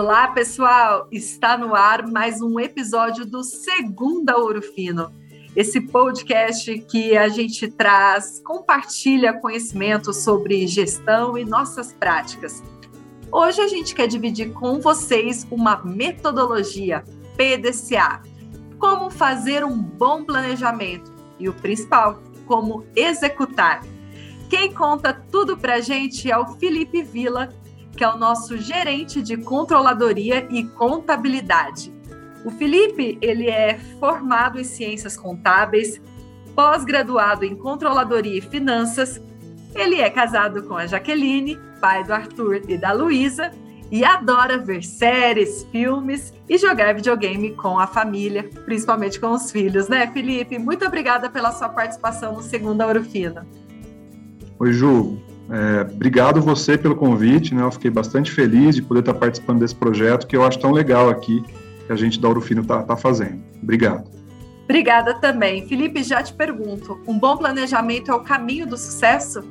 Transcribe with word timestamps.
Olá, 0.00 0.28
pessoal! 0.28 1.08
Está 1.10 1.58
no 1.58 1.74
ar 1.74 2.06
mais 2.06 2.40
um 2.40 2.60
episódio 2.60 3.26
do 3.26 3.42
Segunda 3.42 4.36
Ouro 4.36 4.62
Fino. 4.62 5.10
Esse 5.56 5.80
podcast 5.80 6.72
que 6.82 7.16
a 7.16 7.26
gente 7.26 7.66
traz, 7.66 8.40
compartilha 8.44 9.32
conhecimento 9.32 10.12
sobre 10.12 10.68
gestão 10.68 11.36
e 11.36 11.44
nossas 11.44 11.92
práticas. 11.92 12.62
Hoje 13.32 13.60
a 13.60 13.66
gente 13.66 13.92
quer 13.92 14.06
dividir 14.06 14.52
com 14.52 14.78
vocês 14.78 15.44
uma 15.50 15.82
metodologia 15.84 17.02
PDCA. 17.36 18.22
Como 18.78 19.10
fazer 19.10 19.64
um 19.64 19.82
bom 19.82 20.22
planejamento 20.22 21.12
e 21.40 21.48
o 21.48 21.54
principal, 21.54 22.22
como 22.46 22.86
executar. 22.94 23.82
Quem 24.48 24.72
conta 24.72 25.12
tudo 25.12 25.56
para 25.56 25.74
a 25.74 25.80
gente 25.80 26.30
é 26.30 26.38
o 26.38 26.46
Felipe 26.46 27.02
Vila, 27.02 27.48
que 27.98 28.04
é 28.04 28.08
o 28.08 28.16
nosso 28.16 28.56
gerente 28.56 29.20
de 29.20 29.36
controladoria 29.36 30.46
e 30.50 30.62
contabilidade. 30.62 31.92
O 32.44 32.50
Felipe, 32.52 33.18
ele 33.20 33.50
é 33.50 33.76
formado 33.98 34.60
em 34.60 34.62
ciências 34.64 35.16
contábeis, 35.16 36.00
pós-graduado 36.54 37.44
em 37.44 37.56
controladoria 37.56 38.38
e 38.38 38.40
finanças. 38.40 39.20
Ele 39.74 40.00
é 40.00 40.08
casado 40.08 40.62
com 40.62 40.76
a 40.76 40.86
Jaqueline, 40.86 41.58
pai 41.80 42.04
do 42.04 42.14
Arthur 42.14 42.62
e 42.68 42.78
da 42.78 42.92
Luísa, 42.92 43.50
e 43.90 44.04
adora 44.04 44.58
ver 44.58 44.84
séries, 44.84 45.64
filmes 45.72 46.32
e 46.48 46.56
jogar 46.56 46.94
videogame 46.94 47.52
com 47.56 47.80
a 47.80 47.86
família, 47.88 48.48
principalmente 48.64 49.18
com 49.18 49.32
os 49.32 49.50
filhos, 49.50 49.88
né, 49.88 50.06
Felipe? 50.12 50.56
Muito 50.56 50.86
obrigada 50.86 51.28
pela 51.28 51.50
sua 51.50 51.68
participação 51.68 52.34
no 52.34 52.42
Segunda 52.42 52.86
Ouro 52.86 53.02
Fino. 53.02 53.44
Oi, 54.60 54.72
Ju. 54.72 55.18
É, 55.50 55.82
obrigado 55.82 56.40
você 56.42 56.76
pelo 56.76 56.94
convite, 56.94 57.54
né? 57.54 57.62
Eu 57.62 57.70
fiquei 57.70 57.90
bastante 57.90 58.30
feliz 58.30 58.74
de 58.74 58.82
poder 58.82 59.00
estar 59.00 59.14
participando 59.14 59.60
desse 59.60 59.74
projeto 59.74 60.26
que 60.26 60.36
eu 60.36 60.44
acho 60.44 60.58
tão 60.58 60.72
legal 60.72 61.08
aqui 61.08 61.42
que 61.86 61.92
a 61.92 61.96
gente 61.96 62.20
da 62.20 62.28
Urufino 62.28 62.60
está 62.60 62.82
tá 62.82 62.96
fazendo. 62.96 63.42
Obrigado. 63.62 64.10
Obrigada 64.64 65.14
também. 65.14 65.66
Felipe, 65.66 66.02
já 66.02 66.22
te 66.22 66.34
pergunto, 66.34 67.00
um 67.06 67.18
bom 67.18 67.38
planejamento 67.38 68.10
é 68.10 68.14
o 68.14 68.20
caminho 68.20 68.66
do 68.66 68.76
sucesso? 68.76 69.42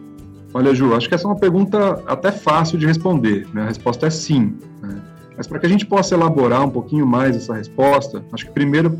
Olha, 0.53 0.73
Ju, 0.75 0.93
acho 0.93 1.09
que 1.09 1.15
essa 1.15 1.25
é 1.25 1.29
uma 1.29 1.39
pergunta 1.39 2.03
até 2.05 2.31
fácil 2.31 2.77
de 2.77 2.85
responder. 2.85 3.47
Né? 3.51 3.63
A 3.63 3.65
resposta 3.65 4.05
é 4.05 4.09
sim. 4.11 4.55
Né? 4.81 5.01
Mas 5.35 5.47
para 5.47 5.57
que 5.57 5.65
a 5.65 5.69
gente 5.69 5.85
possa 5.85 6.13
elaborar 6.13 6.63
um 6.63 6.69
pouquinho 6.69 7.05
mais 7.05 7.35
essa 7.35 7.55
resposta, 7.55 8.23
acho 8.31 8.45
que 8.45 8.51
primeiro 8.51 8.99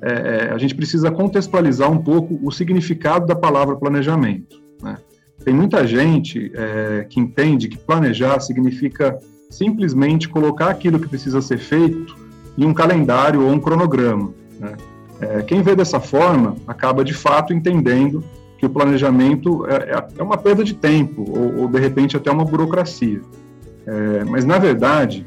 é, 0.00 0.12
é, 0.12 0.52
a 0.52 0.58
gente 0.58 0.74
precisa 0.74 1.10
contextualizar 1.10 1.90
um 1.90 1.98
pouco 1.98 2.38
o 2.42 2.52
significado 2.52 3.26
da 3.26 3.34
palavra 3.34 3.74
planejamento. 3.76 4.65
Tem 5.46 5.54
muita 5.54 5.86
gente 5.86 6.50
é, 6.56 7.06
que 7.08 7.20
entende 7.20 7.68
que 7.68 7.78
planejar 7.78 8.40
significa 8.40 9.16
simplesmente 9.48 10.28
colocar 10.28 10.70
aquilo 10.70 10.98
que 10.98 11.08
precisa 11.08 11.40
ser 11.40 11.58
feito 11.58 12.16
em 12.58 12.64
um 12.64 12.74
calendário 12.74 13.40
ou 13.40 13.52
um 13.52 13.60
cronograma. 13.60 14.34
Né? 14.58 14.72
É, 15.20 15.42
quem 15.42 15.62
vê 15.62 15.76
dessa 15.76 16.00
forma 16.00 16.56
acaba 16.66 17.04
de 17.04 17.14
fato 17.14 17.52
entendendo 17.54 18.24
que 18.58 18.66
o 18.66 18.68
planejamento 18.68 19.64
é, 19.66 19.92
é, 19.92 20.08
é 20.18 20.22
uma 20.24 20.36
perda 20.36 20.64
de 20.64 20.74
tempo 20.74 21.24
ou, 21.28 21.60
ou, 21.60 21.68
de 21.68 21.78
repente 21.78 22.16
até 22.16 22.28
uma 22.28 22.44
burocracia. 22.44 23.20
É, 23.86 24.24
mas 24.24 24.44
na 24.44 24.58
verdade, 24.58 25.24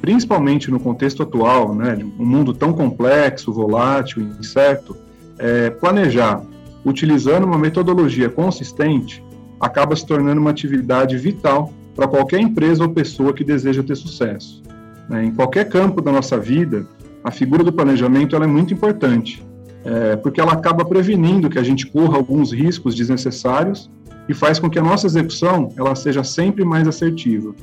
principalmente 0.00 0.70
no 0.70 0.80
contexto 0.80 1.22
atual, 1.22 1.74
né, 1.74 1.94
de 1.94 2.04
um 2.04 2.24
mundo 2.24 2.54
tão 2.54 2.72
complexo, 2.72 3.52
volátil, 3.52 4.22
incerto, 4.40 4.96
é, 5.38 5.68
planejar 5.68 6.42
utilizando 6.86 7.44
uma 7.44 7.58
metodologia 7.58 8.30
consistente 8.30 9.27
acaba 9.60 9.94
se 9.96 10.06
tornando 10.06 10.40
uma 10.40 10.50
atividade 10.50 11.16
vital 11.16 11.72
para 11.94 12.06
qualquer 12.06 12.40
empresa 12.40 12.84
ou 12.84 12.90
pessoa 12.90 13.32
que 13.32 13.42
deseja 13.42 13.82
ter 13.82 13.96
sucesso. 13.96 14.62
Né? 15.08 15.24
Em 15.24 15.32
qualquer 15.32 15.68
campo 15.68 16.00
da 16.00 16.12
nossa 16.12 16.38
vida, 16.38 16.86
a 17.24 17.30
figura 17.30 17.64
do 17.64 17.72
planejamento 17.72 18.36
é 18.36 18.46
muito 18.46 18.72
importante, 18.72 19.44
é, 19.84 20.16
porque 20.16 20.40
ela 20.40 20.52
acaba 20.52 20.84
prevenindo 20.84 21.50
que 21.50 21.58
a 21.58 21.62
gente 21.62 21.86
corra 21.86 22.16
alguns 22.16 22.52
riscos 22.52 22.94
desnecessários 22.94 23.90
e 24.28 24.34
faz 24.34 24.58
com 24.58 24.68
que 24.68 24.78
a 24.78 24.82
nossa 24.82 25.06
execução 25.06 25.72
ela 25.76 25.94
seja 25.94 26.22
sempre 26.22 26.64
mais 26.64 26.86
assertiva. 26.86 27.54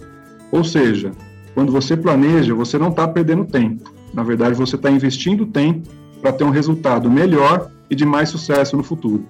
Ou 0.51 0.63
seja, 0.63 1.11
quando 1.53 1.71
você 1.71 1.95
planeja, 1.95 2.53
você 2.53 2.77
não 2.77 2.89
está 2.89 3.07
perdendo 3.07 3.45
tempo. 3.45 3.93
Na 4.13 4.23
verdade, 4.23 4.55
você 4.55 4.75
está 4.75 4.91
investindo 4.91 5.45
tempo 5.45 5.87
para 6.21 6.33
ter 6.33 6.43
um 6.43 6.49
resultado 6.49 7.09
melhor 7.09 7.69
e 7.89 7.95
de 7.95 8.05
mais 8.05 8.29
sucesso 8.29 8.75
no 8.75 8.83
futuro. 8.83 9.25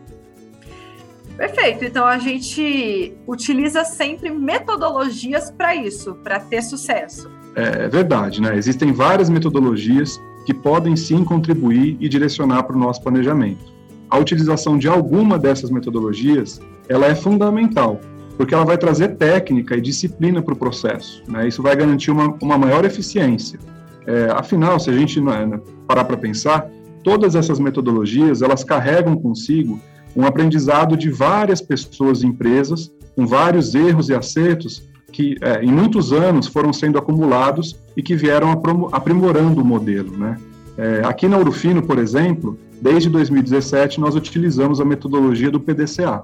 Perfeito. 1.38 1.84
Então 1.86 2.06
a 2.06 2.18
gente 2.18 3.14
utiliza 3.28 3.84
sempre 3.84 4.30
metodologias 4.30 5.52
para 5.52 5.76
isso, 5.76 6.16
para 6.24 6.40
ter 6.40 6.62
sucesso. 6.62 7.30
É, 7.56 7.86
é 7.86 7.88
verdade, 7.88 8.42
né? 8.42 8.56
Existem 8.56 8.92
várias 8.92 9.30
metodologias 9.30 10.20
que 10.46 10.54
podem 10.54 10.96
sim 10.96 11.24
contribuir 11.24 11.98
e 12.00 12.08
direcionar 12.08 12.64
para 12.64 12.76
o 12.76 12.80
nosso 12.80 13.02
planejamento. 13.02 13.74
A 14.10 14.18
utilização 14.18 14.78
de 14.78 14.88
alguma 14.88 15.40
dessas 15.40 15.72
metodologias, 15.72 16.62
ela 16.88 17.08
é 17.08 17.16
fundamental, 17.16 18.00
porque 18.38 18.54
ela 18.54 18.64
vai 18.64 18.78
trazer 18.78 19.16
técnica 19.16 19.76
e 19.76 19.82
disciplina 19.82 20.42
para 20.42 20.54
o 20.54 20.58
processo. 20.58 21.24
Né? 21.28 21.48
Isso 21.48 21.64
vai 21.64 21.76
garantir 21.76 22.12
uma, 22.12 22.38
uma 22.42 22.58
maior 22.58 22.86
eficiência. 22.86 23.60
É, 24.06 24.30
afinal, 24.32 24.80
se 24.80 24.90
a 24.90 24.94
gente 24.94 25.20
né, 25.20 25.60
parar 25.88 26.06
para 26.06 26.16
pensar, 26.16 26.70
todas 27.04 27.36
essas 27.36 27.60
metodologias, 27.60 28.44
elas 28.44 28.64
carregam 28.64 29.16
consigo 29.16 29.80
um 30.16 30.26
aprendizado 30.26 30.96
de 30.96 31.10
várias 31.10 31.62
pessoas 31.62 32.24
e 32.24 32.28
empresas, 32.28 32.92
com 33.16 33.26
vários 33.26 33.76
erros 33.76 34.10
e 34.10 34.14
acertos 34.14 34.84
que 35.12 35.38
é, 35.42 35.64
em 35.64 35.72
muitos 35.72 36.12
anos 36.12 36.46
foram 36.46 36.74
sendo 36.74 36.98
acumulados 36.98 37.78
e 37.96 38.04
que 38.04 38.16
vieram 38.16 38.52
aprimorando 38.92 39.62
o 39.62 39.66
modelo. 39.66 40.18
Né? 40.18 40.38
É, 40.78 41.02
aqui 41.06 41.28
na 41.28 41.38
Urufino, 41.38 41.82
por 41.82 41.98
exemplo, 41.98 42.60
desde 42.82 43.10
2017 43.10 44.00
nós 44.02 44.14
utilizamos 44.14 44.82
a 44.82 44.86
metodologia 44.86 45.50
do 45.50 45.60
PDCA. 45.60 46.24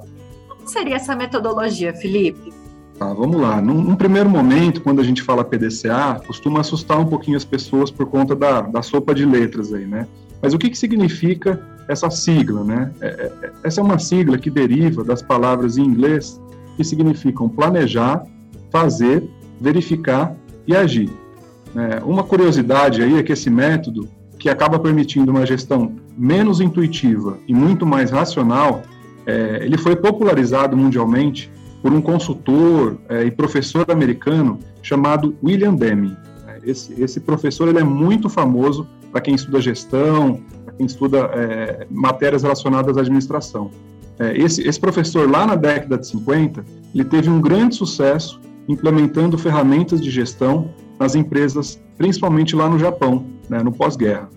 Como 0.50 0.68
seria 0.68 0.96
essa 0.96 1.16
metodologia, 1.16 1.94
Felipe? 1.94 2.52
Tá, 3.00 3.14
vamos 3.14 3.40
lá. 3.40 3.62
Num, 3.62 3.82
num, 3.82 3.96
primeiro 3.96 4.30
momento, 4.30 4.82
quando 4.82 5.00
a 5.00 5.04
gente 5.04 5.24
fala 5.24 5.44
PDCA, 5.44 6.22
costuma 6.28 6.60
assustar 6.60 7.00
um 7.00 7.06
pouquinho 7.06 7.38
as 7.38 7.46
pessoas 7.46 7.90
por 7.90 8.06
conta 8.08 8.36
da, 8.36 8.62
da 8.62 8.82
sopa 8.82 9.16
de 9.16 9.26
letras 9.26 9.74
aí, 9.74 9.88
né? 9.88 10.06
Mas 10.42 10.54
o 10.54 10.58
que, 10.58 10.70
que 10.70 10.78
significa 10.78 11.60
essa 11.88 12.10
sigla, 12.10 12.64
né? 12.64 12.92
É, 13.02 13.08
é, 13.08 13.32
é, 13.48 13.52
essa 13.64 13.82
é 13.82 13.84
uma 13.84 14.00
sigla 14.00 14.38
que 14.38 14.50
deriva 14.50 15.04
das 15.04 15.22
palavras 15.22 15.78
em 15.78 15.84
inglês 15.84 16.40
que 16.78 16.84
significam 16.84 17.50
planejar, 17.50 18.24
fazer, 18.72 19.24
verificar 19.60 20.36
e 20.68 20.76
agir. 20.76 21.10
É, 21.76 22.04
uma 22.04 22.24
curiosidade 22.24 23.02
aí 23.02 23.18
é 23.18 23.24
que 23.24 23.34
esse 23.34 23.50
método, 23.50 24.08
que 24.38 24.50
acaba 24.50 24.80
permitindo 24.80 25.32
uma 25.32 25.46
gestão 25.46 25.94
menos 26.18 26.60
intuitiva 26.62 27.38
e 27.48 27.54
muito 27.54 27.86
mais 27.86 28.10
racional, 28.10 28.82
ele 29.62 29.78
foi 29.78 29.96
popularizado 29.96 30.76
mundialmente 30.76 31.50
por 31.80 31.94
um 31.94 32.02
consultor 32.02 32.98
e 33.24 33.30
professor 33.30 33.86
americano 33.90 34.58
chamado 34.82 35.36
William 35.44 35.76
Deming. 35.76 36.18
Esse, 36.64 37.00
esse 37.00 37.20
professor 37.20 37.68
ele 37.68 37.78
é 37.78 37.84
muito 37.84 38.30
famoso 38.30 38.88
para 39.12 39.22
quem 39.22 39.36
estuda 39.36 39.60
gestão, 39.60 40.40
quem 40.78 40.86
estuda 40.86 41.30
é, 41.34 41.88
matérias 41.90 42.44
relacionadas 42.44 42.98
à 42.98 43.02
administração. 43.02 43.70
É, 44.20 44.38
esse, 44.38 44.68
esse 44.68 44.80
professor, 44.80 45.30
lá 45.30 45.46
na 45.46 45.56
década 45.56 45.98
de 45.98 46.08
50, 46.08 46.64
ele 46.94 47.04
teve 47.04 47.30
um 47.30 47.42
grande 47.42 47.76
sucesso 47.76 48.40
implementando 48.68 49.38
ferramentas 49.38 50.00
de 50.00 50.10
gestão 50.10 50.70
nas 51.00 51.16
empresas, 51.16 51.82
principalmente 51.98 52.56
lá 52.56 52.70
no 52.70 52.78
Japão, 52.78 53.26
né, 53.50 53.62
no 53.64 53.72
pós-guerra. 53.72 54.30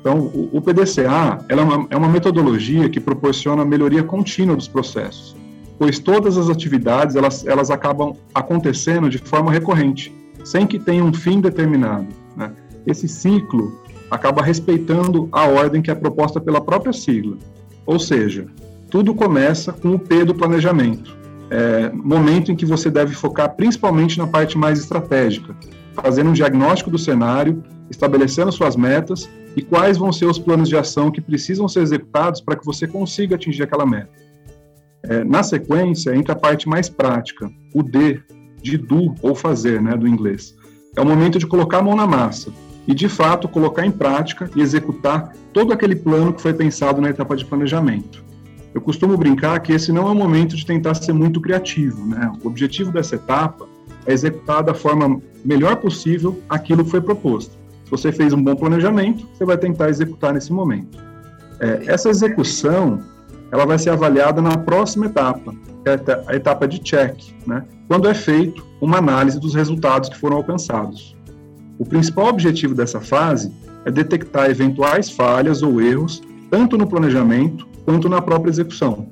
Então, 0.00 0.18
o, 0.18 0.50
o 0.52 0.62
PDCA 0.62 1.44
é 1.48 1.54
uma, 1.54 1.86
é 1.90 1.96
uma 1.96 2.08
metodologia 2.08 2.88
que 2.88 3.00
proporciona 3.00 3.64
melhoria 3.64 4.02
contínua 4.02 4.56
dos 4.56 4.68
processos, 4.68 5.36
pois 5.78 5.98
todas 5.98 6.38
as 6.38 6.48
atividades 6.48 7.16
elas, 7.16 7.44
elas 7.46 7.70
acabam 7.70 8.14
acontecendo 8.34 9.10
de 9.10 9.18
forma 9.18 9.52
recorrente, 9.52 10.14
sem 10.44 10.66
que 10.66 10.78
tenha 10.78 11.04
um 11.04 11.12
fim 11.12 11.40
determinado. 11.40 12.06
Né? 12.36 12.52
Esse 12.86 13.08
ciclo 13.08 13.80
acaba 14.10 14.42
respeitando 14.42 15.28
a 15.32 15.46
ordem 15.46 15.82
que 15.82 15.90
é 15.90 15.94
proposta 15.94 16.40
pela 16.40 16.60
própria 16.60 16.92
sigla. 16.92 17.36
Ou 17.84 17.98
seja, 17.98 18.46
tudo 18.90 19.14
começa 19.14 19.72
com 19.72 19.94
o 19.94 19.98
P 19.98 20.24
do 20.24 20.34
planejamento, 20.34 21.16
é, 21.50 21.90
momento 21.90 22.50
em 22.50 22.56
que 22.56 22.66
você 22.66 22.90
deve 22.90 23.14
focar 23.14 23.54
principalmente 23.54 24.18
na 24.18 24.26
parte 24.26 24.56
mais 24.56 24.78
estratégica, 24.78 25.56
fazendo 25.94 26.30
um 26.30 26.32
diagnóstico 26.32 26.90
do 26.90 26.98
cenário, 26.98 27.62
estabelecendo 27.90 28.52
suas 28.52 28.76
metas 28.76 29.28
e 29.54 29.62
quais 29.62 29.96
vão 29.96 30.12
ser 30.12 30.26
os 30.26 30.38
planos 30.38 30.68
de 30.68 30.76
ação 30.76 31.10
que 31.10 31.20
precisam 31.20 31.68
ser 31.68 31.80
executados 31.80 32.40
para 32.40 32.56
que 32.56 32.64
você 32.64 32.86
consiga 32.86 33.36
atingir 33.36 33.62
aquela 33.62 33.86
meta. 33.86 34.10
É, 35.02 35.24
na 35.24 35.42
sequência, 35.42 36.14
entra 36.14 36.32
a 36.32 36.38
parte 36.38 36.68
mais 36.68 36.88
prática, 36.88 37.48
o 37.74 37.82
D, 37.82 38.20
de 38.60 38.76
do 38.76 39.14
ou 39.22 39.34
fazer, 39.34 39.80
né, 39.80 39.96
do 39.96 40.08
inglês. 40.08 40.54
É 40.96 41.00
o 41.00 41.06
momento 41.06 41.38
de 41.38 41.46
colocar 41.46 41.78
a 41.78 41.82
mão 41.82 41.94
na 41.94 42.06
massa, 42.06 42.50
e, 42.86 42.94
de 42.94 43.08
fato, 43.08 43.48
colocar 43.48 43.84
em 43.84 43.90
prática 43.90 44.48
e 44.54 44.60
executar 44.60 45.32
todo 45.52 45.72
aquele 45.72 45.96
plano 45.96 46.32
que 46.32 46.40
foi 46.40 46.54
pensado 46.54 47.00
na 47.00 47.10
etapa 47.10 47.36
de 47.36 47.44
planejamento. 47.44 48.24
Eu 48.74 48.80
costumo 48.80 49.16
brincar 49.16 49.58
que 49.60 49.72
esse 49.72 49.90
não 49.90 50.06
é 50.06 50.10
o 50.10 50.14
momento 50.14 50.54
de 50.54 50.64
tentar 50.64 50.94
ser 50.94 51.12
muito 51.12 51.40
criativo, 51.40 52.06
né? 52.06 52.30
O 52.44 52.48
objetivo 52.48 52.92
dessa 52.92 53.14
etapa 53.14 53.66
é 54.04 54.12
executar 54.12 54.62
da 54.62 54.74
forma 54.74 55.20
melhor 55.44 55.76
possível 55.76 56.40
aquilo 56.48 56.84
que 56.84 56.90
foi 56.90 57.00
proposto. 57.00 57.52
Se 57.84 57.90
você 57.90 58.12
fez 58.12 58.32
um 58.32 58.42
bom 58.42 58.54
planejamento, 58.54 59.26
você 59.32 59.44
vai 59.44 59.56
tentar 59.56 59.88
executar 59.88 60.34
nesse 60.34 60.52
momento. 60.52 60.98
É, 61.58 61.84
essa 61.86 62.10
execução, 62.10 63.00
ela 63.50 63.64
vai 63.64 63.78
ser 63.78 63.90
avaliada 63.90 64.42
na 64.42 64.58
próxima 64.58 65.06
etapa, 65.06 65.54
que 65.82 65.88
é 65.88 66.24
a 66.26 66.36
etapa 66.36 66.68
de 66.68 66.78
check, 66.80 67.16
né? 67.46 67.64
quando 67.88 68.08
é 68.08 68.14
feito 68.14 68.66
uma 68.80 68.98
análise 68.98 69.40
dos 69.40 69.54
resultados 69.54 70.08
que 70.08 70.18
foram 70.18 70.36
alcançados. 70.36 71.15
O 71.78 71.84
principal 71.84 72.28
objetivo 72.28 72.74
dessa 72.74 73.00
fase 73.00 73.52
é 73.84 73.90
detectar 73.90 74.50
eventuais 74.50 75.10
falhas 75.10 75.62
ou 75.62 75.80
erros, 75.80 76.22
tanto 76.50 76.76
no 76.76 76.86
planejamento 76.86 77.66
quanto 77.84 78.08
na 78.08 78.20
própria 78.20 78.50
execução. 78.50 79.08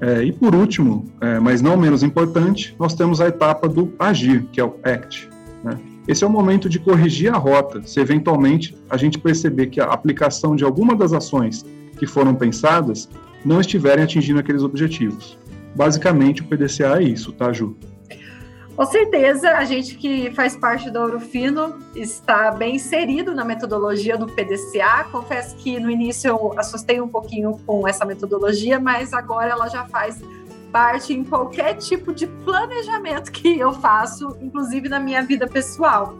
É, 0.00 0.22
e 0.22 0.32
por 0.32 0.54
último, 0.54 1.06
é, 1.20 1.38
mas 1.38 1.62
não 1.62 1.76
menos 1.76 2.02
importante, 2.02 2.74
nós 2.78 2.94
temos 2.94 3.20
a 3.20 3.28
etapa 3.28 3.68
do 3.68 3.92
agir, 3.98 4.44
que 4.52 4.60
é 4.60 4.64
o 4.64 4.74
ACT. 4.82 5.28
Né? 5.62 5.78
Esse 6.06 6.24
é 6.24 6.26
o 6.26 6.30
momento 6.30 6.68
de 6.68 6.78
corrigir 6.78 7.32
a 7.32 7.38
rota, 7.38 7.82
se 7.84 8.00
eventualmente 8.00 8.76
a 8.90 8.96
gente 8.96 9.18
perceber 9.18 9.68
que 9.68 9.80
a 9.80 9.86
aplicação 9.86 10.56
de 10.56 10.64
alguma 10.64 10.94
das 10.94 11.12
ações 11.12 11.64
que 11.96 12.06
foram 12.06 12.34
pensadas 12.34 13.08
não 13.44 13.60
estiverem 13.60 14.04
atingindo 14.04 14.40
aqueles 14.40 14.62
objetivos. 14.62 15.38
Basicamente, 15.74 16.42
o 16.42 16.44
PDCA 16.44 17.00
é 17.00 17.04
isso, 17.04 17.32
tá, 17.32 17.52
Ju? 17.52 17.76
Com 18.76 18.84
certeza, 18.86 19.50
a 19.52 19.64
gente 19.64 19.94
que 19.94 20.32
faz 20.32 20.56
parte 20.56 20.90
do 20.90 21.00
Ouro 21.00 21.20
Fino 21.20 21.78
está 21.94 22.50
bem 22.50 22.74
inserido 22.74 23.32
na 23.32 23.44
metodologia 23.44 24.18
do 24.18 24.26
PDCA. 24.26 25.04
Confesso 25.12 25.54
que 25.56 25.78
no 25.78 25.88
início 25.88 26.28
eu 26.28 26.58
assustei 26.58 27.00
um 27.00 27.06
pouquinho 27.06 27.56
com 27.64 27.86
essa 27.86 28.04
metodologia, 28.04 28.80
mas 28.80 29.12
agora 29.12 29.50
ela 29.50 29.68
já 29.68 29.84
faz 29.84 30.20
parte 30.72 31.12
em 31.12 31.22
qualquer 31.22 31.74
tipo 31.74 32.12
de 32.12 32.26
planejamento 32.26 33.30
que 33.30 33.56
eu 33.60 33.72
faço, 33.74 34.36
inclusive 34.42 34.88
na 34.88 34.98
minha 34.98 35.22
vida 35.22 35.46
pessoal. 35.46 36.18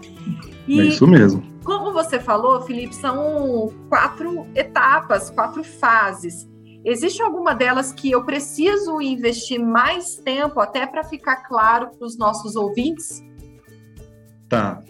E, 0.69 0.81
é 0.81 0.85
isso 0.85 1.09
mesmo. 1.09 1.43
Como 1.65 1.93
você 1.93 2.21
falou, 2.21 2.63
Felipe, 2.63 2.95
são 2.95 3.73
quatro 3.89 4.47
etapas, 4.55 5.29
quatro 5.29 5.65
fases. 5.65 6.49
Existe 6.85 7.23
alguma 7.23 7.55
delas 7.55 7.93
que 7.93 8.11
eu 8.11 8.25
preciso 8.25 9.01
investir 9.01 9.59
mais 9.59 10.17
tempo 10.17 10.61
até 10.61 10.87
para 10.87 11.03
ficar 11.03 11.37
claro 11.37 11.89
para 11.97 12.07
os 12.07 12.19
nossos 12.19 12.57
ouvintes? 12.57 13.23
Tá. 14.49 14.83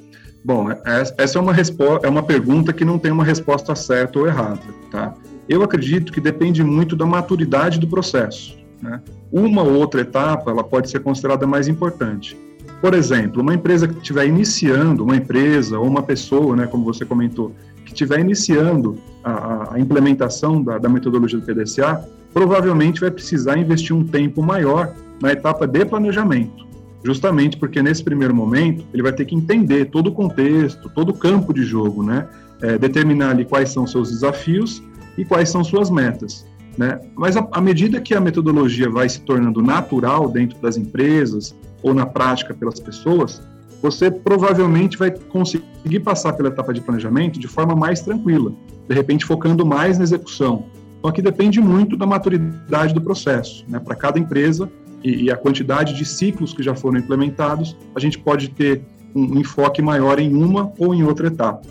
Bom, 0.45 0.67
essa 0.85 1.39
é 1.39 1.41
uma, 1.41 1.55
é 2.03 2.09
uma 2.09 2.23
pergunta 2.23 2.73
que 2.73 2.85
não 2.85 2.99
tem 2.99 3.13
uma 3.13 3.25
resposta 3.25 3.75
certa 3.75 4.19
ou 4.19 4.27
errada, 4.27 4.61
tá? 4.91 5.15
Eu 5.49 5.63
acredito 5.63 6.13
que 6.13 6.21
depende 6.21 6.63
muito 6.65 6.97
da 6.97 7.07
maturidade 7.07 7.79
do 7.79 7.87
processo. 7.87 8.59
Né? 8.83 9.01
Uma 9.33 9.63
ou 9.63 9.75
outra 9.75 10.01
etapa 10.01 10.51
ela 10.51 10.65
pode 10.65 10.91
ser 10.91 11.01
considerada 11.01 11.47
mais 11.47 11.69
importante. 11.69 12.37
Por 12.81 12.93
exemplo, 12.93 13.41
uma 13.41 13.55
empresa 13.55 13.89
que 13.89 13.97
estiver 13.97 14.27
iniciando, 14.27 15.05
uma 15.05 15.17
empresa 15.17 15.79
ou 15.79 15.87
uma 15.87 16.03
pessoa, 16.03 16.57
né, 16.57 16.67
como 16.67 16.85
você 16.85 17.05
comentou, 17.05 17.55
que 17.85 17.93
estiver 17.93 18.21
iniciando 18.21 18.99
a, 19.25 19.79
implementação 19.79 20.63
da, 20.63 20.79
da, 20.79 20.89
metodologia 20.89 21.39
do 21.39 21.47
PDCA, 21.47 22.05
provavelmente 22.33 23.01
vai 23.01 23.11
precisar 23.11 23.57
investir 23.57 23.97
um 23.97 24.05
tempo 24.05 24.43
maior 24.43 24.93
na 25.21 25.33
etapa 25.33 25.67
de 25.67 25.85
planejamento, 25.85 26.67
justamente 27.03 27.57
porque 27.57 27.83
nesse 27.83 28.05
primeiro 28.05 28.35
momento 28.35 28.85
ele 28.93 29.03
vai 29.03 29.13
ter 29.13 29.25
que 29.25 29.35
entender 29.35 29.87
todo 29.87 30.09
o 30.09 30.13
contexto, 30.13 30.91
todo 30.91 31.11
o 31.11 31.15
campo 31.15 31.55
de 31.55 31.63
jogo, 31.65 32.03
né? 32.03 32.29
É, 32.61 32.79
determinar 32.79 33.31
ali 33.31 33.45
quais 33.45 33.71
são 33.71 33.87
seus 33.87 34.11
desafios 34.11 34.83
e 35.19 35.25
quais 35.25 35.49
são 35.49 35.65
suas 35.65 35.91
metas. 35.91 36.47
Né? 36.79 37.01
Mas 37.15 37.37
à 37.37 37.61
medida 37.61 38.01
que 38.01 38.15
a 38.15 38.21
metodologia 38.21 38.89
vai 38.89 39.09
se 39.09 39.21
tornando 39.21 39.63
natural 39.63 40.29
dentro 40.29 40.59
das 40.61 40.77
empresas 40.77 41.55
ou 41.83 41.93
na 41.93 42.07
prática 42.07 42.55
pelas 42.55 42.81
pessoas, 42.81 43.43
você 43.83 44.11
provavelmente 44.11 44.97
vai 44.97 45.11
conseguir 45.11 46.01
passar 46.01 46.33
pela 46.33 46.49
etapa 46.49 46.73
de 46.73 46.81
planejamento 46.81 47.39
de 47.39 47.47
forma 47.47 47.77
mais 47.77 48.01
tranquila, 48.01 48.53
de 48.89 48.95
repente 48.95 49.25
focando 49.25 49.65
mais 49.65 49.99
na 49.99 50.05
execução. 50.05 50.67
Então, 50.99 51.11
aqui 51.11 51.21
depende 51.21 51.61
muito 51.61 51.97
da 51.97 52.07
maturidade 52.07 52.95
do 52.95 53.01
processo. 53.01 53.65
Né? 53.69 53.79
Para 53.79 53.95
cada 53.95 54.19
empresa 54.19 54.71
e, 55.03 55.25
e, 55.25 55.31
a 55.31 55.37
quantidade 55.37 55.95
de 55.95 56.05
ciclos 56.05 56.55
que 56.55 56.63
já 56.63 56.75
foram 56.75 56.99
implementados, 56.99 57.77
a 57.95 58.01
gente 58.01 58.19
pode 58.19 58.49
ter 58.49 58.83
um, 59.15 59.37
um 59.37 59.41
enfoque 59.41 59.83
maior 59.83 60.19
em 60.19 60.35
uma 60.35 60.73
ou 60.79 60.95
em 60.95 61.05
outra 61.05 61.27
etapa. 61.27 61.63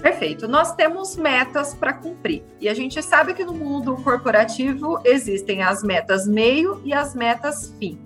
Perfeito. 0.00 0.48
Nós 0.48 0.74
temos 0.74 1.16
metas 1.16 1.74
para 1.74 1.92
cumprir. 1.92 2.42
E 2.60 2.68
a 2.68 2.74
gente 2.74 3.02
sabe 3.02 3.34
que 3.34 3.44
no 3.44 3.52
mundo 3.52 3.96
corporativo 3.96 4.98
existem 5.04 5.62
as 5.62 5.82
metas 5.82 6.26
meio 6.26 6.80
e 6.84 6.92
as 6.92 7.14
metas 7.14 7.74
fim. 7.78 7.98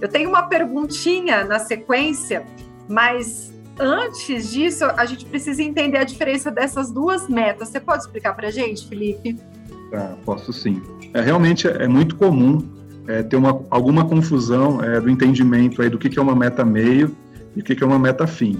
Eu 0.00 0.08
tenho 0.08 0.28
uma 0.28 0.42
perguntinha 0.42 1.44
na 1.44 1.58
sequência, 1.58 2.44
mas 2.88 3.52
antes 3.78 4.50
disso, 4.50 4.84
a 4.84 5.04
gente 5.04 5.24
precisa 5.24 5.62
entender 5.62 5.98
a 5.98 6.04
diferença 6.04 6.50
dessas 6.50 6.90
duas 6.90 7.28
metas. 7.28 7.68
Você 7.68 7.80
pode 7.80 8.02
explicar 8.02 8.34
para 8.34 8.48
a 8.48 8.50
gente, 8.50 8.86
Felipe? 8.86 9.38
Tá, 9.90 10.14
posso 10.24 10.52
sim. 10.52 10.82
É, 11.14 11.20
realmente 11.20 11.68
é 11.68 11.86
muito 11.86 12.16
comum 12.16 12.58
é, 13.06 13.22
ter 13.22 13.36
uma, 13.36 13.62
alguma 13.70 14.04
confusão 14.04 14.82
é, 14.82 15.00
do 15.00 15.08
entendimento 15.08 15.80
aí 15.80 15.88
do 15.88 15.98
que, 15.98 16.08
que 16.08 16.18
é 16.18 16.22
uma 16.22 16.34
meta 16.34 16.64
meio 16.64 17.16
e 17.54 17.60
o 17.60 17.64
que, 17.64 17.74
que 17.74 17.82
é 17.82 17.86
uma 17.86 17.98
meta 17.98 18.26
fim. 18.26 18.58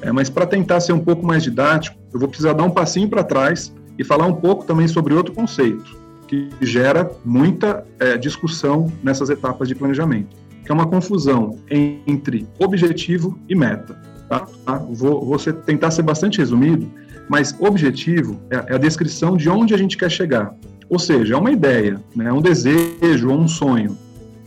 É, 0.00 0.12
mas 0.12 0.30
para 0.30 0.46
tentar 0.46 0.80
ser 0.80 0.92
um 0.92 1.00
pouco 1.00 1.26
mais 1.26 1.42
didático, 1.42 1.98
eu 2.12 2.20
vou 2.20 2.28
precisar 2.28 2.52
dar 2.52 2.62
um 2.62 2.70
passinho 2.70 3.08
para 3.08 3.24
trás 3.24 3.74
e 3.98 4.04
falar 4.04 4.26
um 4.26 4.34
pouco 4.34 4.64
também 4.64 4.86
sobre 4.86 5.14
outro 5.14 5.34
conceito 5.34 5.98
que 6.28 6.50
gera 6.60 7.10
muita 7.24 7.84
é, 7.98 8.16
discussão 8.16 8.92
nessas 9.02 9.30
etapas 9.30 9.66
de 9.66 9.74
planejamento 9.74 10.48
que 10.68 10.72
é 10.72 10.74
uma 10.74 10.86
confusão 10.86 11.58
entre 11.70 12.46
objetivo 12.58 13.38
e 13.48 13.54
meta. 13.54 13.98
Tá? 14.28 14.46
tá? 14.64 14.74
Vou, 14.90 15.24
vou 15.24 15.38
tentar 15.38 15.90
ser 15.90 16.02
bastante 16.02 16.38
resumido, 16.38 16.90
mas 17.28 17.54
objetivo 17.58 18.40
é, 18.50 18.56
é, 18.56 18.74
a 18.74 18.78
descrição 18.78 19.36
de 19.36 19.48
onde 19.48 19.74
a 19.74 19.76
gente 19.76 19.96
quer 19.96 20.10
chegar. 20.10 20.54
Ou 20.88 20.98
seja, 20.98 21.34
é 21.34 21.36
uma 21.36 21.50
ideia, 21.50 22.00
né? 22.14 22.32
um 22.32 22.40
desejo 22.40 23.30
ou 23.30 23.38
um 23.38 23.48
sonho. 23.48 23.96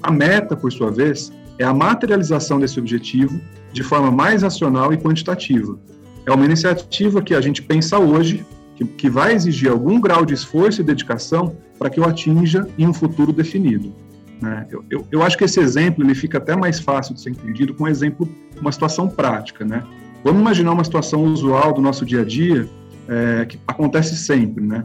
A 0.01 0.11
meta, 0.11 0.55
por 0.55 0.71
sua 0.71 0.91
vez, 0.91 1.31
é 1.59 1.63
a 1.63 1.73
materialização 1.73 2.59
desse 2.59 2.79
objetivo 2.79 3.39
de 3.71 3.83
forma 3.83 4.11
mais 4.11 4.41
racional 4.41 4.91
e 4.91 4.97
quantitativa. 4.97 5.77
É 6.25 6.31
uma 6.31 6.45
iniciativa 6.45 7.21
que 7.21 7.33
a 7.33 7.41
gente 7.41 7.61
pensa 7.61 7.99
hoje, 7.99 8.45
que, 8.75 8.85
que 8.85 9.09
vai 9.09 9.33
exigir 9.33 9.69
algum 9.69 9.99
grau 9.99 10.25
de 10.25 10.33
esforço 10.33 10.81
e 10.81 10.83
dedicação 10.83 11.55
para 11.77 11.89
que 11.89 11.99
eu 11.99 12.03
atinja 12.03 12.67
em 12.77 12.87
um 12.87 12.93
futuro 12.93 13.31
definido. 13.31 13.93
Né? 14.41 14.65
Eu, 14.71 14.83
eu, 14.89 15.07
eu, 15.11 15.23
acho 15.23 15.37
que 15.37 15.43
esse 15.43 15.59
exemplo 15.59 16.03
ele 16.03 16.15
fica 16.15 16.39
até 16.39 16.55
mais 16.55 16.79
fácil 16.79 17.13
de 17.13 17.21
ser 17.21 17.29
entendido 17.29 17.75
com 17.75 17.83
um 17.83 17.87
exemplo, 17.87 18.27
uma 18.61 18.71
situação 18.71 19.07
prática. 19.07 19.65
Né? 19.65 19.83
Vamos 20.23 20.41
imaginar 20.41 20.71
uma 20.71 20.83
situação 20.83 21.23
usual 21.25 21.73
do 21.73 21.81
nosso 21.81 22.05
dia 22.05 22.21
a 22.21 22.25
dia, 22.25 22.69
é, 23.07 23.45
que 23.45 23.59
acontece 23.67 24.15
sempre. 24.15 24.63
Né? 24.63 24.83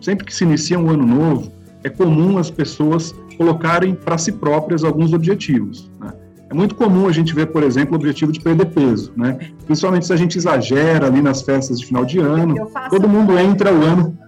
Sempre 0.00 0.26
que 0.26 0.34
se 0.34 0.44
inicia 0.44 0.78
um 0.78 0.90
ano 0.90 1.06
novo, 1.06 1.50
é 1.84 1.88
comum 1.88 2.38
as 2.38 2.50
pessoas 2.50 3.14
colocarem 3.36 3.94
para 3.94 4.18
si 4.18 4.32
próprias 4.32 4.84
alguns 4.84 5.12
objetivos. 5.12 5.90
Né? 6.00 6.12
É 6.50 6.54
muito 6.54 6.74
comum 6.74 7.08
a 7.08 7.12
gente 7.12 7.34
ver, 7.34 7.46
por 7.46 7.62
exemplo, 7.62 7.94
o 7.94 7.96
objetivo 7.96 8.30
de 8.30 8.38
perder 8.38 8.66
peso, 8.66 9.10
né? 9.16 9.38
Principalmente 9.64 10.04
se 10.04 10.12
a 10.12 10.16
gente 10.16 10.36
exagera 10.36 11.06
ali 11.06 11.22
nas 11.22 11.40
festas 11.40 11.80
de 11.80 11.86
final 11.86 12.04
de 12.04 12.18
ano, 12.18 12.54
todo 12.90 13.08
mundo 13.08 13.38
entra 13.38 13.72
o 13.72 13.82
ano 13.82 14.18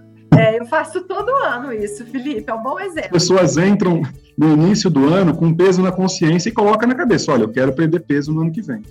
eu 0.65 0.69
faço 0.69 1.03
todo 1.03 1.31
ano 1.31 1.73
isso, 1.73 2.05
Felipe, 2.07 2.51
é 2.51 2.55
um 2.55 2.63
bom 2.63 2.81
exemplo. 2.81 3.17
As 3.17 3.23
pessoas 3.23 3.57
entram 3.57 4.03
no 4.37 4.53
início 4.53 4.91
do 4.91 5.07
ano 5.07 5.37
com 5.37 5.55
peso 5.55 5.83
na 5.83 5.93
consciência 5.93 6.49
e 6.49 6.53
colocam 6.53 6.89
na 6.89 6.95
cabeça: 6.95 7.31
olha, 7.31 7.43
eu 7.43 7.51
quero 7.51 7.73
perder 7.73 8.01
peso 8.01 8.33
no 8.33 8.41
ano 8.41 8.51
que 8.51 8.63
vem. 8.63 8.83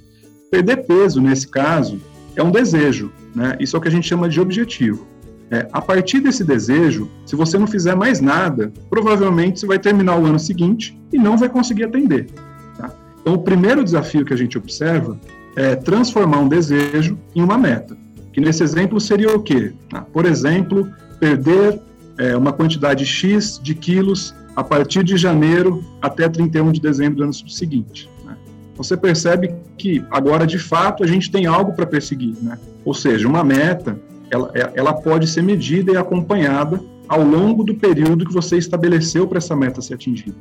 Perder 0.51 0.85
peso, 0.85 1.19
nesse 1.19 1.47
caso, 1.47 1.99
é 2.35 2.43
um 2.43 2.51
desejo, 2.51 3.11
né? 3.35 3.57
Isso 3.59 3.75
é 3.75 3.79
o 3.79 3.81
que 3.81 3.87
a 3.87 3.91
gente 3.91 4.07
chama 4.07 4.29
de 4.29 4.39
objetivo. 4.39 5.07
É, 5.51 5.67
a 5.71 5.81
partir 5.81 6.19
desse 6.19 6.43
desejo, 6.43 7.09
se 7.25 7.35
você 7.35 7.57
não 7.57 7.67
fizer 7.67 7.95
mais 7.95 8.21
nada, 8.21 8.71
provavelmente 8.89 9.59
você 9.59 9.65
vai 9.65 9.77
terminar 9.77 10.17
o 10.17 10.25
ano 10.25 10.39
seguinte 10.39 10.99
e 11.11 11.17
não 11.17 11.37
vai 11.37 11.49
conseguir 11.49 11.83
atender. 11.83 12.27
Tá? 12.77 12.91
Então, 13.21 13.33
o 13.33 13.39
primeiro 13.39 13.83
desafio 13.83 14.25
que 14.25 14.33
a 14.33 14.37
gente 14.37 14.57
observa 14.57 15.19
é 15.55 15.75
transformar 15.75 16.39
um 16.39 16.47
desejo 16.47 17.17
em 17.35 17.41
uma 17.41 17.57
meta. 17.57 17.95
Que 18.31 18.41
nesse 18.41 18.63
exemplo 18.63 18.99
seria 18.99 19.35
o 19.35 19.43
quê? 19.43 19.73
Ah, 19.93 20.01
por 20.01 20.25
exemplo, 20.25 20.89
perder 21.23 21.79
é, 22.17 22.35
uma 22.35 22.51
quantidade 22.51 23.05
X 23.05 23.57
de 23.63 23.73
quilos 23.73 24.35
a 24.57 24.61
partir 24.61 25.05
de 25.05 25.15
janeiro 25.15 25.81
até 26.01 26.27
31 26.27 26.73
de 26.73 26.81
dezembro 26.81 27.15
do 27.19 27.23
ano 27.23 27.33
seguinte. 27.33 28.09
Né? 28.25 28.35
Você 28.75 28.97
percebe 28.97 29.55
que 29.77 30.03
agora, 30.11 30.45
de 30.45 30.59
fato, 30.59 31.01
a 31.01 31.07
gente 31.07 31.31
tem 31.31 31.45
algo 31.45 31.71
para 31.71 31.85
perseguir. 31.85 32.35
Né? 32.41 32.59
Ou 32.83 32.93
seja, 32.93 33.25
uma 33.25 33.41
meta, 33.41 33.97
ela, 34.29 34.51
é, 34.53 34.69
ela 34.75 34.93
pode 34.93 35.27
ser 35.27 35.41
medida 35.41 35.93
e 35.93 35.97
acompanhada 35.97 36.81
ao 37.07 37.23
longo 37.23 37.63
do 37.63 37.75
período 37.75 38.25
que 38.25 38.33
você 38.33 38.57
estabeleceu 38.57 39.25
para 39.25 39.37
essa 39.37 39.55
meta 39.55 39.81
ser 39.81 39.93
atingida. 39.93 40.35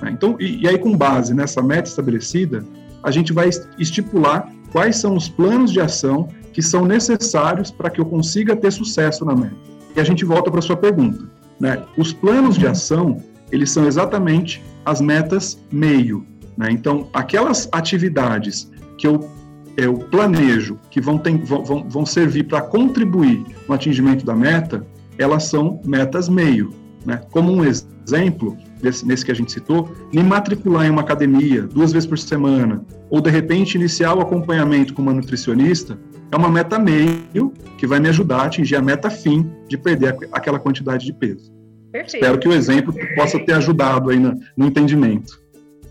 Né? 0.00 0.12
Então, 0.12 0.36
e, 0.40 0.62
e 0.62 0.68
aí, 0.68 0.78
com 0.78 0.96
base 0.96 1.34
nessa 1.34 1.62
meta 1.62 1.90
estabelecida, 1.90 2.64
a 3.02 3.10
gente 3.10 3.34
vai 3.34 3.50
estipular 3.78 4.50
quais 4.72 4.96
são 4.96 5.14
os 5.14 5.28
planos 5.28 5.70
de 5.70 5.80
ação 5.80 6.30
que 6.54 6.62
são 6.62 6.86
necessários 6.86 7.70
para 7.70 7.90
que 7.90 8.00
eu 8.00 8.06
consiga 8.06 8.56
ter 8.56 8.72
sucesso 8.72 9.26
na 9.26 9.34
meta. 9.36 9.71
E 9.94 10.00
a 10.00 10.04
gente 10.04 10.24
volta 10.24 10.50
para 10.50 10.60
sua 10.60 10.76
pergunta. 10.76 11.24
Né? 11.60 11.82
Os 11.96 12.12
planos 12.12 12.56
de 12.56 12.66
ação, 12.66 13.22
eles 13.50 13.70
são 13.70 13.86
exatamente 13.86 14.62
as 14.84 15.00
metas 15.00 15.60
meio. 15.70 16.26
Né? 16.56 16.68
Então, 16.70 17.08
aquelas 17.12 17.68
atividades 17.72 18.70
que 18.98 19.06
eu, 19.06 19.28
eu 19.76 19.94
planejo, 19.94 20.78
que 20.90 21.00
vão, 21.00 21.18
ter, 21.18 21.36
vão, 21.38 21.88
vão 21.88 22.06
servir 22.06 22.44
para 22.44 22.60
contribuir 22.62 23.44
no 23.68 23.74
atingimento 23.74 24.24
da 24.24 24.34
meta, 24.34 24.86
elas 25.18 25.44
são 25.44 25.80
metas 25.84 26.28
meio. 26.28 26.72
Né? 27.04 27.20
Como 27.30 27.52
um 27.52 27.64
exemplo, 27.64 28.56
nesse, 28.82 29.06
nesse 29.06 29.24
que 29.24 29.30
a 29.30 29.34
gente 29.34 29.52
citou, 29.52 29.90
me 30.12 30.22
matricular 30.22 30.86
em 30.86 30.90
uma 30.90 31.02
academia 31.02 31.62
duas 31.62 31.92
vezes 31.92 32.08
por 32.08 32.18
semana, 32.18 32.84
ou 33.08 33.20
de 33.20 33.30
repente 33.30 33.76
iniciar 33.76 34.14
o 34.14 34.20
acompanhamento 34.20 34.92
com 34.92 35.02
uma 35.02 35.12
nutricionista, 35.12 35.98
é 36.30 36.36
uma 36.36 36.50
meta 36.50 36.78
meio 36.78 37.52
que 37.78 37.86
vai 37.86 38.00
me 38.00 38.08
ajudar 38.08 38.38
a 38.38 38.44
atingir 38.44 38.76
a 38.76 38.82
meta 38.82 39.10
fim 39.10 39.50
de 39.68 39.76
perder 39.76 40.16
aquela 40.32 40.58
quantidade 40.58 41.04
de 41.04 41.12
peso. 41.12 41.52
Perfeito. 41.92 42.16
Espero 42.16 42.38
que 42.38 42.48
o 42.48 42.52
exemplo 42.52 42.94
possa 43.14 43.38
ter 43.38 43.52
ajudado 43.52 44.10
aí 44.10 44.18
no, 44.18 44.34
no 44.56 44.66
entendimento. 44.66 45.41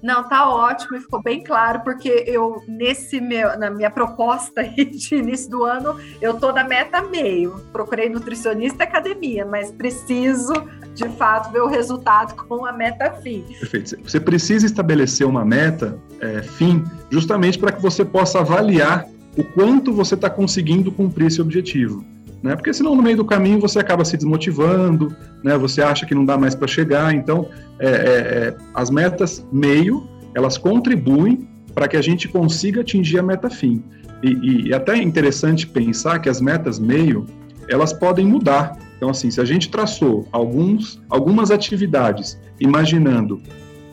Não, 0.01 0.27
tá 0.27 0.49
ótimo 0.49 0.97
e 0.97 0.99
ficou 0.99 1.21
bem 1.21 1.43
claro, 1.43 1.81
porque 1.83 2.23
eu, 2.27 2.63
nesse 2.67 3.21
meu, 3.21 3.57
na 3.57 3.69
minha 3.69 3.89
proposta 3.89 4.63
de 4.67 5.15
início 5.15 5.49
do 5.49 5.63
ano, 5.63 5.95
eu 6.21 6.33
tô 6.39 6.51
na 6.51 6.63
meta 6.63 7.01
meio. 7.01 7.61
Procurei 7.71 8.09
nutricionista 8.09 8.83
e 8.83 8.87
academia, 8.87 9.45
mas 9.45 9.71
preciso, 9.71 10.53
de 10.93 11.07
fato, 11.09 11.51
ver 11.51 11.61
o 11.61 11.67
resultado 11.67 12.35
com 12.47 12.65
a 12.65 12.71
meta 12.71 13.11
fim. 13.21 13.43
Perfeito. 13.59 13.97
Você 14.03 14.19
precisa 14.19 14.65
estabelecer 14.65 15.27
uma 15.27 15.45
meta 15.45 15.99
é, 16.19 16.41
fim, 16.41 16.83
justamente 17.09 17.59
para 17.59 17.71
que 17.71 17.81
você 17.81 18.03
possa 18.03 18.39
avaliar 18.39 19.05
o 19.37 19.43
quanto 19.43 19.93
você 19.93 20.15
está 20.15 20.29
conseguindo 20.29 20.91
cumprir 20.91 21.27
esse 21.27 21.41
objetivo. 21.41 22.03
Né? 22.41 22.55
Porque 22.55 22.73
senão 22.73 22.95
no 22.95 23.03
meio 23.03 23.17
do 23.17 23.25
caminho 23.25 23.59
você 23.59 23.79
acaba 23.79 24.03
se 24.03 24.17
desmotivando, 24.17 25.15
né? 25.43 25.57
Você 25.57 25.81
acha 25.81 26.05
que 26.05 26.15
não 26.15 26.25
dá 26.25 26.37
mais 26.37 26.55
para 26.55 26.67
chegar. 26.67 27.13
Então, 27.13 27.47
é, 27.79 27.87
é, 27.87 27.91
é, 27.91 28.57
as 28.73 28.89
metas 28.89 29.45
meio 29.51 30.07
elas 30.33 30.57
contribuem 30.57 31.47
para 31.75 31.87
que 31.87 31.97
a 31.97 32.01
gente 32.01 32.27
consiga 32.27 32.81
atingir 32.81 33.19
a 33.19 33.23
meta 33.23 33.49
fim. 33.49 33.83
E, 34.23 34.67
e 34.67 34.73
até 34.73 34.93
é 34.93 35.01
interessante 35.01 35.67
pensar 35.67 36.19
que 36.19 36.29
as 36.29 36.41
metas 36.41 36.79
meio 36.79 37.25
elas 37.67 37.93
podem 37.93 38.25
mudar. 38.25 38.77
Então, 38.97 39.09
assim, 39.09 39.31
se 39.31 39.41
a 39.41 39.45
gente 39.45 39.69
traçou 39.69 40.27
alguns, 40.31 41.01
algumas 41.09 41.51
atividades, 41.51 42.39
imaginando 42.59 43.41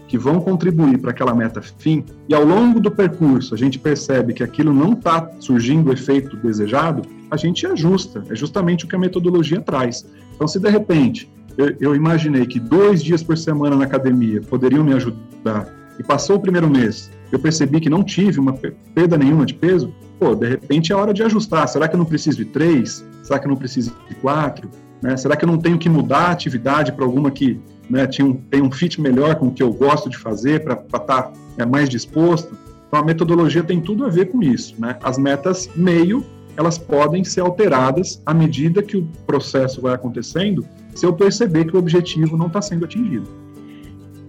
que 0.09 0.19
vão 0.19 0.41
contribuir 0.41 0.99
para 0.99 1.11
aquela 1.11 1.35
meta 1.35 1.61
fim, 1.63 2.05
e 2.29 2.35
ao 2.35 2.45
longo 2.45 2.81
do 2.81 2.91
percurso 2.91 3.55
a 3.55 3.59
gente 3.59 3.79
percebe 3.79 4.33
que 4.33 4.43
aquilo 4.43 4.73
não 4.73 4.95
está 4.95 5.31
surgindo 5.39 5.91
o 5.91 5.93
efeito 5.93 6.37
desejado, 6.39 7.03
a 7.31 7.37
gente 7.37 7.67
ajusta. 7.67 8.25
É 8.31 8.35
justamente 8.35 8.87
o 8.87 8.89
que 8.89 8.97
a 8.97 8.99
metodologia 8.99 9.61
traz. 9.61 10.07
Então, 10.35 10.49
se 10.49 10.59
de 10.59 10.71
repente 10.71 11.31
eu, 11.81 11.95
imaginei 11.95 12.47
que 12.47 12.59
dois 12.59 13.03
dias 13.03 13.23
por 13.23 13.37
semana 13.37 13.77
na 13.77 13.85
academia 13.85 14.41
poderiam 14.41 14.83
me 14.85 14.95
ajudar, 14.95 15.69
e 15.99 16.03
passou 16.03 16.37
o 16.37 16.41
primeiro 16.41 16.71
mês, 16.71 17.11
eu 17.33 17.39
percebi 17.41 17.81
que 17.81 17.91
não 17.91 18.05
tive 18.05 18.39
uma 18.39 18.53
perda 18.95 19.19
nenhuma 19.19 19.45
de 19.45 19.53
peso, 19.53 19.93
pô, 20.19 20.35
de 20.35 20.49
repente 20.49 20.93
é 20.93 20.97
hora 20.97 21.13
de 21.13 21.23
ajustar. 21.25 21.69
Será 21.69 21.89
que 21.89 21.97
eu 21.97 21.99
não 21.99 22.07
preciso 22.07 22.39
de 22.39 22.45
três? 22.45 23.05
Será 23.25 23.41
que 23.41 23.47
eu 23.47 23.51
não 23.51 23.57
preciso 23.57 23.93
de 24.09 24.15
quatro? 24.15 24.71
Né? 25.03 25.17
Será 25.17 25.37
que 25.37 25.45
eu 25.45 25.49
não 25.49 25.59
tenho 25.59 25.79
que 25.79 25.89
mudar 25.89 26.29
a 26.29 26.31
atividade 26.31 26.93
para 26.93 27.05
alguma 27.05 27.31
que 27.31 27.61
né, 27.89 28.07
tinha 28.07 28.27
um, 28.27 28.35
tem 28.35 28.63
um 28.63 28.71
fit 28.71 29.01
melhor 29.01 29.37
com 29.37 29.49
o 29.49 29.53
que 29.53 29.63
eu 29.63 29.73
gosto 29.73 30.11
de 30.11 30.19
fazer 30.19 30.63
para 30.63 30.75
estar 30.75 31.01
tá, 31.01 31.33
é, 31.57 31.65
mais 31.65 31.89
disposto. 31.89 32.57
Então 32.87 33.01
a 33.01 33.05
metodologia 33.05 33.63
tem 33.63 33.81
tudo 33.81 34.05
a 34.05 34.09
ver 34.09 34.27
com 34.27 34.43
isso. 34.43 34.75
Né? 34.79 34.99
As 35.03 35.19
metas 35.19 35.71
meio 35.75 36.25
elas 36.57 36.77
podem 36.77 37.23
ser 37.23 37.41
alteradas 37.41 38.21
à 38.27 38.35
medida 38.35 38.83
que 38.83 38.97
o 38.97 39.07
processo 39.25 39.81
vai 39.81 39.95
acontecendo, 39.95 40.67
se 40.93 41.07
eu 41.07 41.13
perceber 41.13 41.67
que 41.67 41.77
o 41.77 41.79
objetivo 41.79 42.37
não 42.37 42.49
está 42.49 42.61
sendo 42.61 42.85
atingido. 42.85 43.29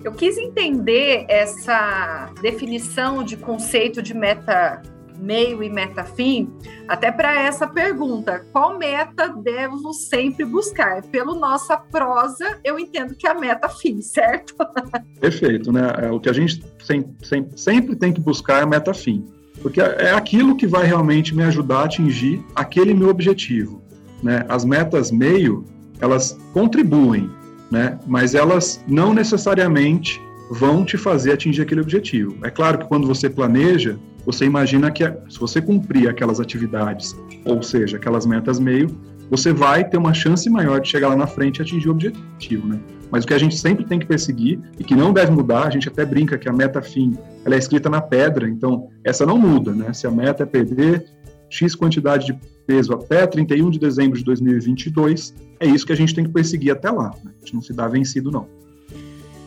Eu 0.03 0.11
quis 0.11 0.37
entender 0.37 1.25
essa 1.27 2.29
definição 2.39 3.23
de 3.23 3.35
conceito 3.35 3.99
de 4.03 4.13
meta 4.13 4.79
meio 5.19 5.61
e 5.61 5.69
meta 5.69 6.03
fim, 6.03 6.49
até 6.87 7.11
para 7.11 7.41
essa 7.41 7.67
pergunta: 7.67 8.45
qual 8.51 8.77
meta 8.77 9.27
devo 9.27 9.93
sempre 9.93 10.45
buscar? 10.45 11.01
Pelo 11.03 11.35
nossa 11.35 11.77
prosa, 11.77 12.59
eu 12.63 12.79
entendo 12.79 13.15
que 13.15 13.27
é 13.27 13.31
a 13.31 13.39
meta 13.39 13.69
fim, 13.69 14.01
certo? 14.01 14.55
Perfeito, 15.19 15.71
né? 15.71 15.81
É, 16.03 16.11
o 16.11 16.19
que 16.19 16.29
a 16.29 16.33
gente 16.33 16.63
sempre, 16.83 17.13
sempre 17.55 17.95
tem 17.95 18.13
que 18.13 18.21
buscar 18.21 18.59
é 18.59 18.63
a 18.63 18.67
meta 18.67 18.93
fim, 18.93 19.25
porque 19.61 19.81
é 19.81 20.11
aquilo 20.11 20.55
que 20.55 20.67
vai 20.67 20.85
realmente 20.85 21.35
me 21.35 21.43
ajudar 21.43 21.79
a 21.79 21.83
atingir 21.85 22.43
aquele 22.55 22.93
meu 22.93 23.09
objetivo. 23.09 23.81
Né? 24.23 24.45
As 24.49 24.65
metas 24.65 25.11
meio, 25.11 25.65
elas 25.99 26.37
contribuem, 26.53 27.29
né? 27.71 27.99
mas 28.05 28.35
elas 28.35 28.83
não 28.87 29.13
necessariamente 29.13 30.21
vão 30.51 30.83
te 30.83 30.97
fazer 30.97 31.33
atingir 31.33 31.61
aquele 31.61 31.81
objetivo. 31.81 32.35
É 32.43 32.49
claro 32.49 32.79
que 32.79 32.85
quando 32.85 33.07
você 33.07 33.29
planeja, 33.29 33.97
você 34.31 34.45
imagina 34.45 34.91
que 34.91 35.03
se 35.27 35.39
você 35.39 35.59
cumprir 35.59 36.07
aquelas 36.07 36.39
atividades, 36.39 37.19
ou 37.43 37.63
seja, 37.63 37.97
aquelas 37.97 38.27
metas 38.27 38.59
meio, 38.59 38.87
você 39.27 39.51
vai 39.51 39.83
ter 39.83 39.97
uma 39.97 40.13
chance 40.13 40.47
maior 40.51 40.79
de 40.79 40.87
chegar 40.87 41.07
lá 41.07 41.15
na 41.15 41.25
frente 41.25 41.57
e 41.57 41.61
atingir 41.63 41.87
o 41.87 41.91
objetivo, 41.93 42.67
né? 42.67 42.79
Mas 43.09 43.23
o 43.23 43.27
que 43.27 43.33
a 43.33 43.39
gente 43.39 43.57
sempre 43.57 43.85
tem 43.85 43.97
que 43.97 44.05
perseguir 44.05 44.59
e 44.77 44.83
que 44.83 44.95
não 44.95 45.11
deve 45.11 45.31
mudar, 45.31 45.65
a 45.65 45.71
gente 45.71 45.89
até 45.89 46.05
brinca 46.05 46.37
que 46.37 46.47
a 46.47 46.53
meta 46.53 46.79
fim, 46.79 47.17
ela 47.43 47.55
é 47.55 47.57
escrita 47.57 47.89
na 47.89 48.01
pedra, 48.01 48.47
então 48.47 48.87
essa 49.03 49.25
não 49.25 49.35
muda, 49.35 49.73
né? 49.73 49.93
Se 49.93 50.05
a 50.05 50.11
meta 50.11 50.43
é 50.43 50.45
perder 50.45 51.05
X 51.49 51.73
quantidade 51.73 52.27
de 52.27 52.39
peso 52.67 52.93
até 52.93 53.25
31 53.25 53.71
de 53.71 53.79
dezembro 53.79 54.15
de 54.15 54.23
2022, 54.23 55.33
é 55.59 55.65
isso 55.65 55.87
que 55.87 55.93
a 55.93 55.97
gente 55.97 56.13
tem 56.13 56.23
que 56.23 56.29
perseguir 56.29 56.71
até 56.71 56.91
lá. 56.91 57.09
Né? 57.23 57.31
A 57.35 57.39
gente 57.39 57.55
não 57.55 57.61
se 57.63 57.73
dá 57.73 57.87
vencido, 57.87 58.29
não. 58.29 58.47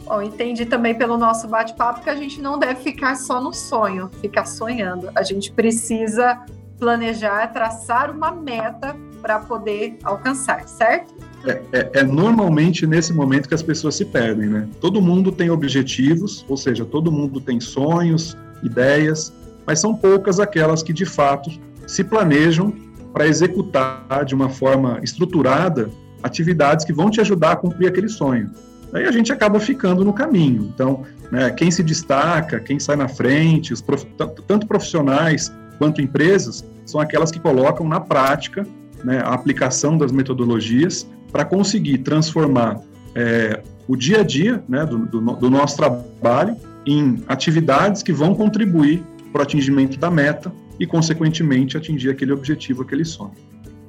Bom, 0.05 0.21
entendi 0.21 0.67
também 0.67 0.95
pelo 0.95 1.17
nosso 1.17 1.49
bate-papo 1.49 2.03
que 2.03 2.11
a 2.11 2.17
gente 2.17 2.41
não 2.41 2.59
deve 2.59 2.81
ficar 2.81 3.15
só 3.17 3.41
no 3.41 3.53
sonho, 3.53 4.11
ficar 4.21 4.45
sonhando. 4.45 5.11
A 5.15 5.23
gente 5.23 5.53
precisa 5.53 6.45
planejar, 6.79 7.47
traçar 7.53 8.11
uma 8.11 8.33
meta 8.33 8.97
para 9.21 9.39
poder 9.39 9.99
alcançar, 10.03 10.67
certo? 10.67 11.15
É, 11.45 11.63
é, 11.73 11.91
é, 11.95 12.03
normalmente 12.03 12.87
nesse 12.87 13.13
momento 13.13 13.49
que 13.49 13.55
as 13.55 13.63
pessoas 13.63 13.95
se 13.95 14.05
perdem, 14.05 14.49
né? 14.49 14.69
Todo 14.81 15.01
mundo 15.01 15.31
tem 15.31 15.51
objetivos, 15.51 16.45
ou 16.49 16.57
seja, 16.57 16.85
todo 16.85 17.11
mundo 17.11 17.41
tem 17.41 17.61
sonhos, 17.61 18.37
ideias, 18.63 19.33
mas 19.65 19.79
são 19.79 19.95
poucas 19.95 20.41
aquelas 20.41 20.83
que 20.83 20.93
de 20.93 21.05
fato 21.05 21.51
se 21.87 22.03
planejam 22.03 22.75
para 23.13 23.27
executar 23.27 24.25
de 24.25 24.35
uma 24.35 24.49
forma 24.49 24.99
estruturada 25.03 25.89
atividades 26.23 26.85
que 26.85 26.93
vão 26.93 27.11
te 27.11 27.21
ajudar 27.21 27.53
a 27.53 27.57
cumprir 27.57 27.89
aquele 27.89 28.09
sonho 28.09 28.51
aí 28.93 29.05
a 29.05 29.13
gente 29.13 29.33
acaba 29.33 29.59
ficando 29.59 30.05
no 30.05 30.13
caminho. 30.13 30.71
Então, 30.75 31.05
né, 31.31 31.51
quem 31.51 31.71
se 31.71 31.83
destaca, 31.83 32.61
quem 32.61 32.79
sai 32.79 32.97
na 32.97 33.09
frente, 33.09 33.75
prof... 33.83 34.07
tanto 34.47 34.67
profissionais 34.67 35.53
quanto 35.79 36.01
empresas, 36.01 36.65
são 36.85 37.01
aquelas 37.01 37.31
que 37.31 37.41
colocam 37.41 37.89
na 37.89 38.01
prática 38.01 38.67
né, 39.03 39.21
a 39.25 39.35
aplicação 39.35 39.97
das 39.97 40.13
metodologias 40.13 41.09
para 41.31 41.45
conseguir 41.45 41.99
transformar 41.99 42.81
é, 43.15 43.63
o 43.89 43.97
dia 43.97 44.21
a 44.21 44.23
dia 44.23 44.63
né, 44.69 44.85
do, 44.85 45.07
do, 45.07 45.21
do 45.21 45.51
nosso 45.51 45.77
trabalho 45.77 46.57
em 46.87 47.23
atividades 47.27 48.03
que 48.03 48.13
vão 48.13 48.35
contribuir 48.35 49.03
para 49.33 49.41
o 49.41 49.43
atingimento 49.43 49.99
da 49.99 50.11
meta 50.11 50.53
e, 50.79 50.87
consequentemente, 50.87 51.77
atingir 51.77 52.11
aquele 52.11 52.33
objetivo, 52.33 52.83
aquele 52.83 53.05
sonho. 53.05 53.33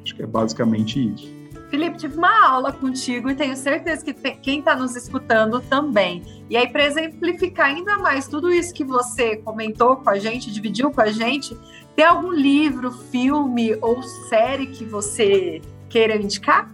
Acho 0.04 0.16
que 0.16 0.24
é 0.24 0.28
basicamente 0.28 1.00
isso. 1.14 1.43
Felipe, 1.74 1.98
tive 1.98 2.18
uma 2.20 2.48
aula 2.50 2.72
contigo 2.72 3.32
e 3.32 3.36
tenho 3.36 3.56
certeza 3.56 4.06
que 4.06 4.14
quem 4.14 4.60
está 4.60 4.76
nos 4.76 4.96
escutando 4.96 5.60
também. 5.60 6.22
E 6.48 6.56
aí, 6.56 6.68
para 6.68 6.86
exemplificar 6.86 7.66
ainda 7.66 7.98
mais 7.98 8.28
tudo 8.28 8.52
isso 8.52 8.72
que 8.72 8.84
você 8.84 9.38
comentou 9.38 9.96
com 9.96 10.08
a 10.08 10.20
gente, 10.20 10.52
dividiu 10.52 10.92
com 10.92 11.02
a 11.02 11.08
gente, 11.08 11.58
tem 11.96 12.06
algum 12.06 12.32
livro, 12.32 12.92
filme 12.92 13.76
ou 13.82 14.04
série 14.04 14.68
que 14.68 14.86
você 14.86 15.62
queira 15.90 16.16
indicar? 16.16 16.72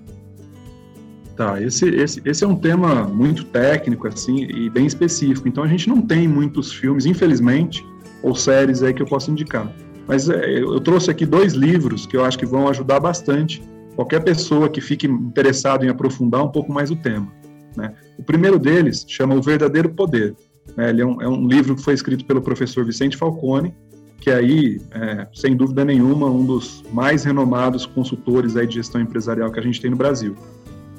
Tá, 1.37 1.61
esse, 1.61 1.87
esse, 1.87 2.21
esse 2.25 2.43
é 2.43 2.47
um 2.47 2.57
tema 2.57 3.05
muito 3.05 3.45
técnico, 3.45 4.05
assim, 4.05 4.43
e 4.43 4.69
bem 4.69 4.85
específico. 4.85 5.47
Então, 5.47 5.63
a 5.63 5.67
gente 5.67 5.87
não 5.87 6.01
tem 6.01 6.27
muitos 6.27 6.73
filmes, 6.73 7.05
infelizmente, 7.05 7.87
ou 8.21 8.35
séries 8.35 8.83
aí 8.83 8.93
que 8.93 9.01
eu 9.01 9.07
possa 9.07 9.31
indicar. 9.31 9.71
Mas 10.05 10.27
é, 10.27 10.59
eu 10.59 10.77
trouxe 10.81 11.09
aqui 11.09 11.25
dois 11.25 11.53
livros 11.53 12.05
que 12.05 12.17
eu 12.17 12.25
acho 12.25 12.37
que 12.37 12.45
vão 12.45 12.67
ajudar 12.67 12.99
bastante 12.99 13.63
qualquer 13.99 14.23
pessoa 14.23 14.69
que 14.69 14.79
fique 14.79 15.05
interessado 15.05 15.83
em 15.83 15.89
aprofundar 15.89 16.41
um 16.41 16.47
pouco 16.47 16.71
mais 16.71 16.89
o 16.89 16.95
tema. 16.95 17.27
Né? 17.75 17.93
O 18.17 18.23
primeiro 18.23 18.57
deles 18.57 19.05
chama 19.05 19.35
O 19.35 19.41
Verdadeiro 19.41 19.89
Poder. 19.89 20.33
Né? 20.77 20.89
Ele 20.89 21.01
é 21.01 21.05
um, 21.05 21.21
é 21.21 21.27
um, 21.27 21.45
livro 21.45 21.75
que 21.75 21.81
foi 21.81 21.95
escrito 21.95 22.23
pelo 22.23 22.41
professor 22.41 22.85
Vicente 22.85 23.17
Falcone, 23.17 23.75
que 24.21 24.31
aí, 24.31 24.79
é, 24.91 25.27
sem 25.33 25.53
dúvida 25.53 25.83
nenhuma, 25.83 26.27
um 26.27 26.45
dos 26.45 26.81
mais 26.93 27.25
renomados 27.25 27.85
consultores 27.85 28.55
aí 28.55 28.65
de 28.65 28.75
gestão 28.75 29.01
empresarial 29.01 29.51
que 29.51 29.59
a 29.59 29.63
gente 29.63 29.81
tem 29.81 29.91
no 29.91 29.97
Brasil. 29.97 30.33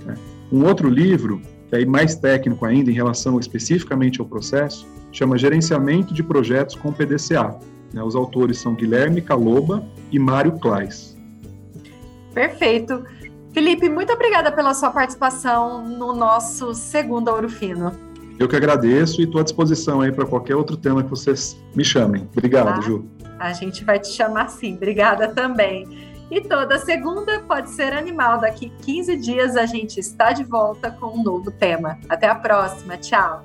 Né? 0.05 0.15
Um 0.53 0.67
outro 0.67 0.87
livro, 0.87 1.41
que 1.71 1.77
é 1.77 1.79
aí 1.79 1.87
mais 1.87 2.17
técnico 2.17 2.67
ainda 2.67 2.91
em 2.91 2.95
relação 2.95 3.41
especificamente 3.41 4.21
ao 4.21 4.27
processo, 4.27 4.87
chama 5.11 5.39
Gerenciamento 5.39 6.13
de 6.13 6.23
Projetos 6.23 6.75
com 6.75 6.93
PDCA. 6.93 7.59
Né? 7.95 8.03
Os 8.03 8.15
autores 8.15 8.59
são 8.59 8.75
Guilherme 8.75 9.23
Caloba 9.23 9.83
e 10.13 10.19
Mário 10.19 10.53
Klais. 10.59 11.10
Perfeito. 12.33 13.05
Felipe, 13.53 13.89
muito 13.89 14.13
obrigada 14.13 14.53
pela 14.53 14.73
sua 14.75 14.91
participação 14.91 15.87
no 15.87 16.15
nosso 16.15 16.73
segundo 16.73 17.29
Ouro 17.29 17.49
Fino. 17.49 17.93
Eu 18.39 18.49
que 18.49 18.57
agradeço 18.57 19.21
e 19.21 19.25
estou 19.25 19.41
à 19.41 19.45
disposição 19.45 20.01
aí 20.01 20.11
para 20.11 20.25
qualquer 20.25 20.57
outro 20.57 20.77
tema 20.77 21.03
que 21.03 21.11
vocês 21.11 21.61
me 21.75 21.85
chamem. 21.85 22.29
Obrigado, 22.33 22.79
ah, 22.79 22.81
Ju. 22.81 23.05
A 23.39 23.53
gente 23.53 23.85
vai 23.85 23.99
te 23.99 24.09
chamar 24.09 24.49
sim. 24.49 24.77
Obrigada 24.77 25.29
também. 25.29 25.87
E 26.31 26.41
toda 26.41 26.79
segunda 26.79 27.41
pode 27.41 27.71
ser 27.71 27.93
animal. 27.93 28.41
Daqui 28.41 28.73
15 28.83 29.17
dias 29.17 29.57
a 29.57 29.67
gente 29.67 29.99
está 29.99 30.33
de 30.33 30.45
volta 30.45 30.91
com 30.91 31.19
um 31.19 31.23
novo 31.23 31.51
tema. 31.51 31.99
Até 32.09 32.29
a 32.29 32.35
próxima. 32.35 32.97
Tchau. 32.97 33.45